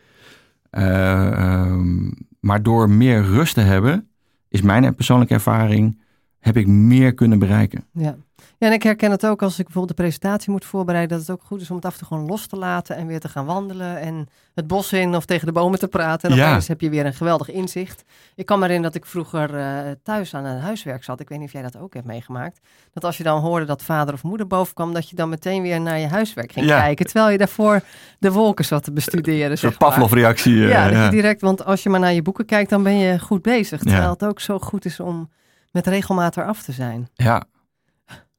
[0.69, 4.07] Eh, ehm, maar door meer rust te hebben,
[4.49, 6.01] is mijn persoonlijke ervaring,
[6.47, 7.83] heb ik meer kunnen bereiken.
[7.91, 8.15] Ja.
[8.57, 11.35] ja, en ik herken het ook als ik bijvoorbeeld de presentatie moet voorbereiden, dat het
[11.35, 13.29] ook goed is om het af en toe gewoon los te laten en weer te
[13.29, 16.29] gaan wandelen en het bos in of tegen de bomen te praten.
[16.29, 16.49] En Ja.
[16.49, 18.03] opeens heb je weer een geweldig inzicht.
[18.35, 21.19] Ik kan me herinneren dat ik vroeger eh, thuis aan een huiswerk zat.
[21.19, 22.59] Ik weet niet of jij dat ook hebt meegemaakt.
[22.93, 25.61] Dat als je dan hoorde dat vader of moeder boven kwam, dat je dan meteen
[25.61, 26.79] weer naar je huiswerk ging Ja.
[26.81, 27.81] kijken, terwijl je daarvoor
[28.19, 29.51] de wolken zat te bestuderen.
[29.51, 29.77] Een soort.
[29.77, 30.63] Pavlov-reactie.
[30.63, 31.05] eh, Ja, dat ja.
[31.05, 33.81] je direct, want als je maar naar je boeken kijkt, dan ben je goed bezig.
[33.81, 35.29] Terwijl het ook zo goed is om
[35.71, 37.07] met regelmaat eraf te zijn.
[37.13, 37.43] Ja.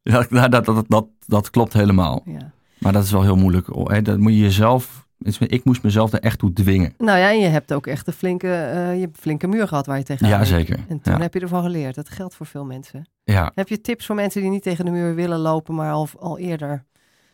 [0.03, 2.23] Ja, dat, dat, dat, dat, dat klopt helemaal.
[2.25, 2.51] Ja.
[2.79, 3.67] Maar dat is wel heel moeilijk.
[3.73, 4.03] Hè.
[4.03, 5.07] Dat moet je jezelf.
[5.39, 6.95] Ik moest mezelf er echt toe dwingen.
[6.99, 9.69] Nou ja, en je hebt ook echt een flinke, eh, je hebt een flinke muur
[9.69, 10.79] gehad waar je tegenaan Ja, zeker.
[10.89, 11.21] En toen Ja.
[11.21, 11.95] heb je ervan geleerd.
[11.95, 13.09] Dat geldt voor veel mensen.
[13.25, 13.53] Ja.
[13.55, 16.39] Heb je tips voor mensen die niet tegen de muur willen lopen, maar al, al
[16.39, 16.85] eerder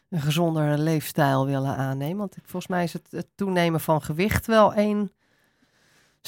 [0.08, 2.16] een gezonder leefstijl willen aannemen?
[2.18, 5.10] Want volgens mij is het, het toenemen van gewicht wel één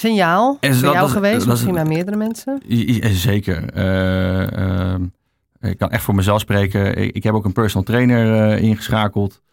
[0.00, 2.60] signaal En voor dat- jou dat- geweest, dat- misschien bij meerdere mensen.
[2.68, 3.70] I- Zeker.
[3.72, 4.52] Eh,
[4.92, 5.02] ehm,
[5.60, 6.96] ik kan echt voor mezelf spreken.
[6.96, 9.44] Ik, ik heb ook een personal trainer eh, ingeschakeld.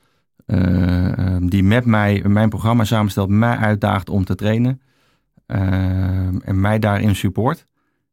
[0.45, 4.81] eh, ehm, die met mij mijn programma samenstelt, mij uitdaagt om te trainen.
[5.45, 7.65] Ehm, en mij daarin support.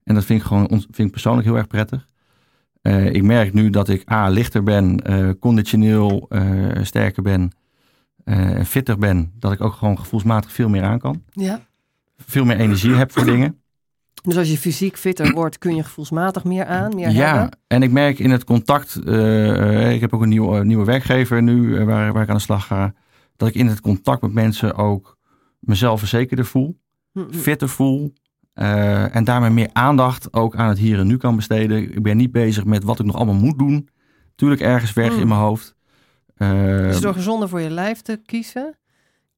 [0.04, 2.06] En dat vind ik gewoon vind ik persoonlijk heel erg prettig.
[2.82, 6.42] Eh, ik merk nu dat ik A, lichter ben, eh, conditioneel eh,
[6.82, 7.50] sterker ben
[8.24, 9.32] eh, en fitter ben.
[9.38, 11.22] Dat ik ook gewoon gevoelsmatig veel meer aan kan.
[11.30, 11.60] Ja.
[12.26, 13.54] Veel meer energie heb voor dingen.
[14.22, 17.58] Dus als je fysiek fitter wordt, kun je gevoelsmatig meer aan, meer Ja, hebben.
[17.66, 21.42] en ik merk in het contact, eh, eh, ik heb ook een nieuwe, nieuwe werkgever
[21.42, 22.94] nu eh, waar, waar ik aan de slag ga,
[23.36, 25.16] dat ik in het contact met mensen ook
[25.58, 26.78] mezelf verzekerder voel,
[27.30, 28.12] fitter voel
[28.52, 31.82] eh, en daarmee meer aandacht ook aan het hier en nu kan besteden.
[31.96, 33.88] Ik ben niet bezig met wat ik nog allemaal moet doen.
[34.34, 35.20] Tuurlijk ergens weg Mm.
[35.20, 35.74] in mijn hoofd.
[36.34, 38.78] Eh, Dus door gezonder voor je lijf te kiezen,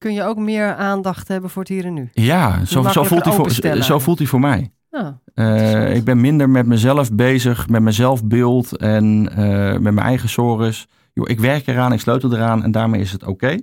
[0.03, 2.09] kun je ook meer aandacht hebben voor het hier en nu.
[2.13, 3.51] ja, zo, zo, voelt hij voor,
[3.83, 4.71] zo voelt hij voor mij.
[4.91, 10.07] Ja, Eh, ik ben minder met mezelf bezig, met mijn zelfbeeld en eh, met mijn
[10.07, 10.87] eigen sores.
[11.13, 13.57] Ik werk eraan, ik sleutel eraan en daarmee is het oké.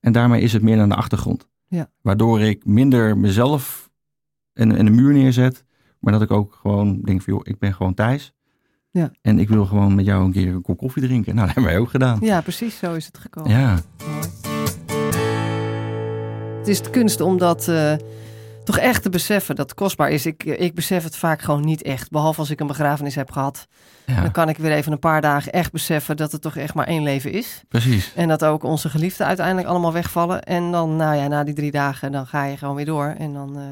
[0.00, 1.48] En daarmee is het meer naar de achtergrond.
[1.68, 1.90] Ja.
[2.02, 3.90] Waardoor ik minder mezelf
[4.54, 5.64] in, in de muur neerzet
[6.00, 8.32] Maar dat ik ook gewoon denk van, joh, ik ben gewoon thuis.
[8.90, 9.10] Ja.
[9.22, 11.34] En ik wil gewoon met jou een keer een kop koffie drinken.
[11.34, 12.18] Nou, dat hebben wij ook gedaan.
[12.20, 12.78] Ja, precies.
[12.78, 13.50] Zo is het gekomen.
[13.50, 13.78] Ja,
[16.70, 17.92] is de kunst om dat eh,
[18.64, 20.26] toch echt te beseffen dat het kostbaar is.
[20.26, 22.10] Ik, ik besef het vaak gewoon niet echt.
[22.10, 23.66] Behalve als ik een begrafenis heb gehad.
[24.06, 26.74] ja, Dan kan ik weer even een paar dagen echt beseffen dat het toch echt
[26.74, 27.62] maar één leven is.
[27.68, 28.12] precies.
[28.14, 30.42] En dat ook onze geliefden uiteindelijk allemaal wegvallen.
[30.42, 33.14] En dan, nou ja, na die drie dagen, dan ga je gewoon weer door.
[33.18, 33.62] En dan eh,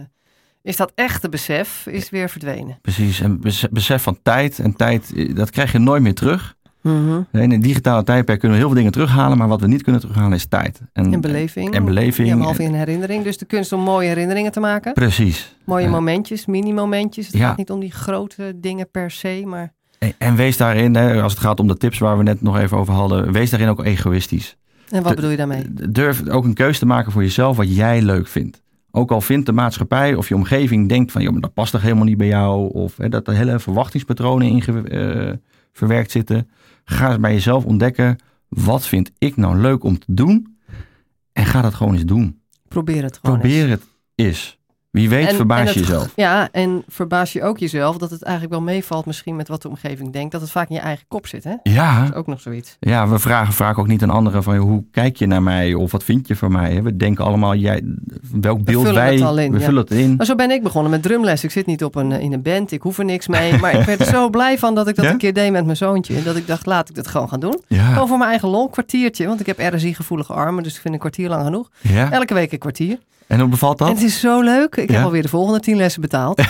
[0.62, 2.78] is dat echte besef is weer verdwenen.
[2.82, 3.20] Precies.
[3.20, 4.58] En bes- besef van tijd.
[4.58, 6.56] En tijd, eh, dat krijg je nooit meer terug.
[7.33, 9.38] In een digitale tijdperk kunnen we heel veel dingen terughalen.
[9.38, 10.81] Maar wat we niet kunnen terughalen is tijd.
[10.92, 11.74] En beleving.
[11.74, 12.29] En beleving.
[12.29, 13.24] Ja, behalve in herinnering.
[13.24, 14.92] Dus de kunst om mooie herinneringen te maken.
[14.92, 15.57] Precies.
[15.64, 17.27] Mooie momentjes, mini-momentjes.
[17.27, 17.48] Het Ja.
[17.48, 19.72] gaat niet om die grote dingen per se, maar...
[19.98, 22.59] En, en wees daarin, hè, als het gaat om de tips waar we net nog
[22.59, 23.33] even over hadden.
[23.33, 24.57] Wees daarin ook egoïstisch.
[24.90, 25.64] En wat De- bedoel je daarmee?
[25.90, 28.62] Durf ook een keuze te maken voor jezelf wat jij leuk vindt.
[28.90, 31.22] Ook al vindt de maatschappij of je omgeving denkt van...
[31.22, 32.72] joh, maar dat past toch helemaal niet bij jou.
[32.72, 35.33] Of hè, dat er hele verwachtingspatronen in eh,
[35.72, 36.48] verwerkt zitten.
[36.90, 40.59] Ga bij jezelf ontdekken, wat vind ik nou leuk om te doen?
[41.33, 42.40] En ga dat gewoon eens doen.
[42.68, 43.48] Probeer het gewoon eens.
[43.48, 43.83] Probeer het
[44.14, 44.58] eens.
[44.90, 46.12] Wie weet En- verbaas en je jezelf.
[46.16, 49.68] Ja, en verbaas je ook jezelf dat het eigenlijk wel meevalt misschien met wat de
[49.68, 50.33] omgeving denkt.
[50.33, 51.51] Dat het vaak in je eigen kop zit, hè?
[51.51, 52.77] Dat Ja, is ook nog zoiets.
[52.81, 54.57] ja, we vragen vaak ook niet aan anderen van...
[54.57, 56.72] hoe kijk je naar mij of wat vind je van mij?
[56.72, 56.83] hè?
[56.83, 57.83] We denken allemaal, jij,
[58.33, 59.14] welk beeld vullen wij...
[59.14, 59.64] het al in, we ja.
[59.64, 60.16] vullen het in.
[60.16, 61.44] Maar zo ben ik begonnen met drumles.
[61.44, 63.59] Ik zit niet op een, eh, in een band, ik hoef er niks mee.
[63.59, 65.11] Maar ik werd er zo blij van dat ik dat Ja?
[65.11, 66.22] een keer deed met mijn zoontje.
[66.22, 67.61] Dat ik dacht, laat ik dat gewoon gaan doen.
[67.66, 69.27] Ja, Gewoon voor mijn eigen lol, kwartiertje.
[69.27, 71.70] Want ik heb RSI-gevoelige armen, dus ik vind een kwartier lang genoeg.
[72.11, 72.98] Elke week een kwartier.
[73.28, 73.94] En hoe bevalt En dat?
[73.94, 74.76] het is zo leuk.
[74.76, 74.96] Ik Ja?
[74.96, 76.38] heb alweer de volgende tien lessen betaald.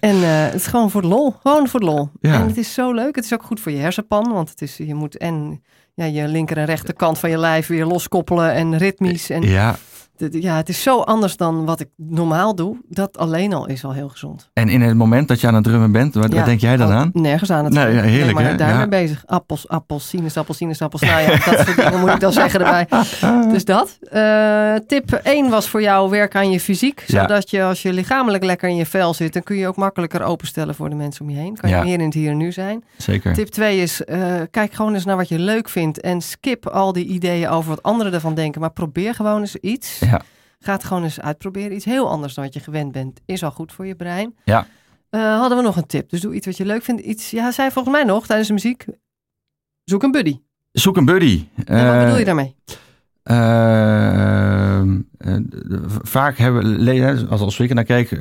[0.00, 1.34] en eh, het is gewoon voor de lol.
[1.42, 2.08] Gewoon voor de lol.
[2.20, 2.34] Ja.
[2.34, 3.14] En het is zo leuk.
[3.16, 4.32] Het is ook goed voor je hersenpan.
[4.32, 5.62] Want het is, je moet en
[5.94, 8.52] ja, je linker en rechterkant van je lijf weer loskoppelen.
[8.52, 9.30] En ritmisch.
[9.30, 9.76] En Ja,
[10.30, 12.76] ja, het is zo anders dan wat ik normaal doe.
[12.88, 14.50] Dat alleen al is al heel gezond.
[14.52, 16.76] en in het moment dat je aan het drummen bent, wat, Ja, wat denk jij
[16.76, 17.10] dan al aan?
[17.12, 18.54] Nergens aan het Nee, ja, heerlijk, maar hè?
[18.56, 19.22] daarmee bezig.
[19.26, 21.02] Appels, appels, sinaasappels, sinaasappels.
[21.02, 22.86] Nou ja, dat soort dingen moet ik dan zeggen erbij.
[23.52, 23.98] Dus dat.
[24.10, 27.04] Eh, tip 1 was voor jou werk aan je fysiek.
[27.06, 30.22] Zodat je als je lichamelijk lekker in je vel zit, dan kun je ook makkelijker
[30.22, 31.56] openstellen voor de mensen om je heen.
[31.56, 32.84] Kan je meer in het hier en nu zijn.
[32.96, 33.34] Zeker.
[33.34, 34.18] Tip 2 is, eh,
[34.50, 36.00] kijk gewoon eens naar wat je leuk vindt.
[36.00, 38.60] En skip al die ideeën over wat anderen ervan denken.
[38.60, 39.98] Maar probeer gewoon eens iets.
[40.10, 40.22] Ja.
[40.58, 41.72] Ga het gewoon eens uitproberen.
[41.72, 43.20] Iets heel anders dan wat je gewend bent.
[43.26, 44.34] Is al goed voor je brein.
[44.44, 44.66] Ja.
[45.10, 46.10] Eh, hadden we nog een tip.
[46.10, 47.02] Dus doe iets wat je leuk vindt.
[47.02, 48.84] Iets, ja, zei volgens mij nog tijdens de muziek.
[49.84, 50.40] Zoek een buddy.
[50.72, 51.44] Zoek een buddy.
[51.64, 52.54] En wat Eh, bedoel je daarmee?
[53.22, 55.36] Ehm, eh,
[56.02, 58.18] vaak hebben we, als, als ik naar kijk, eh,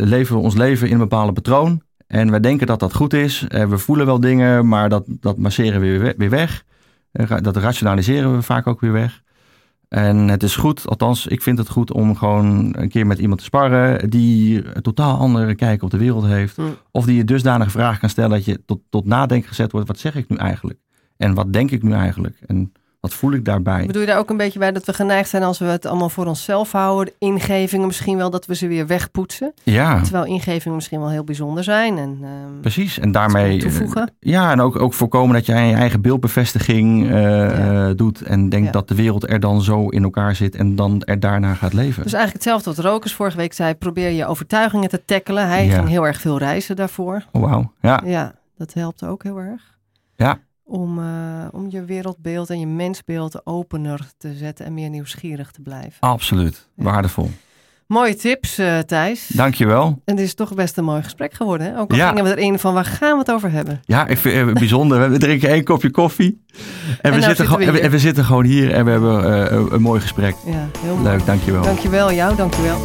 [0.00, 1.82] leven we ons leven in een bepaald patroon.
[2.06, 3.44] En wij denken dat dat goed is.
[3.48, 6.64] Eh, we voelen wel dingen, maar dat, dat masseren we weer, we- weer weg.
[7.12, 9.22] Eh, dat rationaliseren we vaak ook weer weg.
[9.90, 13.38] En het is goed, althans, ik vind het goed om gewoon een keer met iemand
[13.38, 16.56] te sparren die een totaal andere kijk op de wereld heeft.
[16.56, 16.62] Hm.
[16.90, 19.88] Of die je dusdanig vragen kan stellen dat je tot, tot nadenken gezet wordt.
[19.88, 20.78] Wat zeg ik nu eigenlijk?
[21.16, 22.36] En wat denk ik nu eigenlijk?
[22.46, 23.86] En wat voel ik daarbij?
[23.86, 26.08] Bedoel je daar ook een beetje bij dat we geneigd zijn als we het allemaal
[26.08, 27.12] voor onszelf houden?
[27.18, 29.52] De ingevingen misschien wel dat we ze weer wegpoetsen.
[29.62, 31.98] Ja, Terwijl ingevingen misschien wel heel bijzonder zijn.
[31.98, 32.98] En, ehm, precies.
[32.98, 33.54] En daarmee.
[33.54, 34.02] Iets toevoegen.
[34.06, 38.22] eh, Ja, en ook, ook voorkomen dat jij je eigen beeldbevestiging eh, eh, doet.
[38.22, 38.72] En denkt Ja.
[38.72, 40.54] dat de wereld er dan zo in elkaar zit.
[40.54, 42.02] En dan er daarna gaat leven.
[42.02, 43.74] Dus eigenlijk hetzelfde wat Rokers vorige week zei.
[43.74, 45.48] Probeer je overtuigingen te tackelen.
[45.48, 45.74] Hij Ja.
[45.74, 47.24] ging heel erg veel reizen daarvoor.
[47.32, 47.72] Oh, wauw.
[47.80, 49.62] Ja, Ja, dat helpt ook heel erg.
[50.16, 50.38] Ja.
[50.70, 51.04] Om, eh,
[51.52, 55.96] om je wereldbeeld en je mensbeeld opener te zetten en meer nieuwsgierig te blijven.
[56.00, 56.68] absoluut.
[56.74, 56.84] Ja.
[56.84, 57.30] Waardevol.
[57.86, 59.26] Mooie tips, eh, Thijs.
[59.26, 60.02] Dankjewel.
[60.04, 61.66] En dit is toch best een mooi gesprek geworden.
[61.66, 61.78] Hè?
[61.78, 62.08] Ook al Ja.
[62.08, 63.80] gingen we erin van waar gaan we het over hebben.
[63.84, 65.10] Ja, ik vind het bijzonder.
[65.10, 66.44] We drinken één kopje koffie.
[67.00, 67.80] En, we, nou zitten we en we, hier.
[67.82, 70.34] en we zitten gewoon hier en we hebben eh, een, een mooi gesprek.
[70.46, 71.08] Ja, heel mooi.
[71.08, 71.62] Leuk, dankjewel.
[71.62, 72.78] Dankjewel, jou, dankjewel.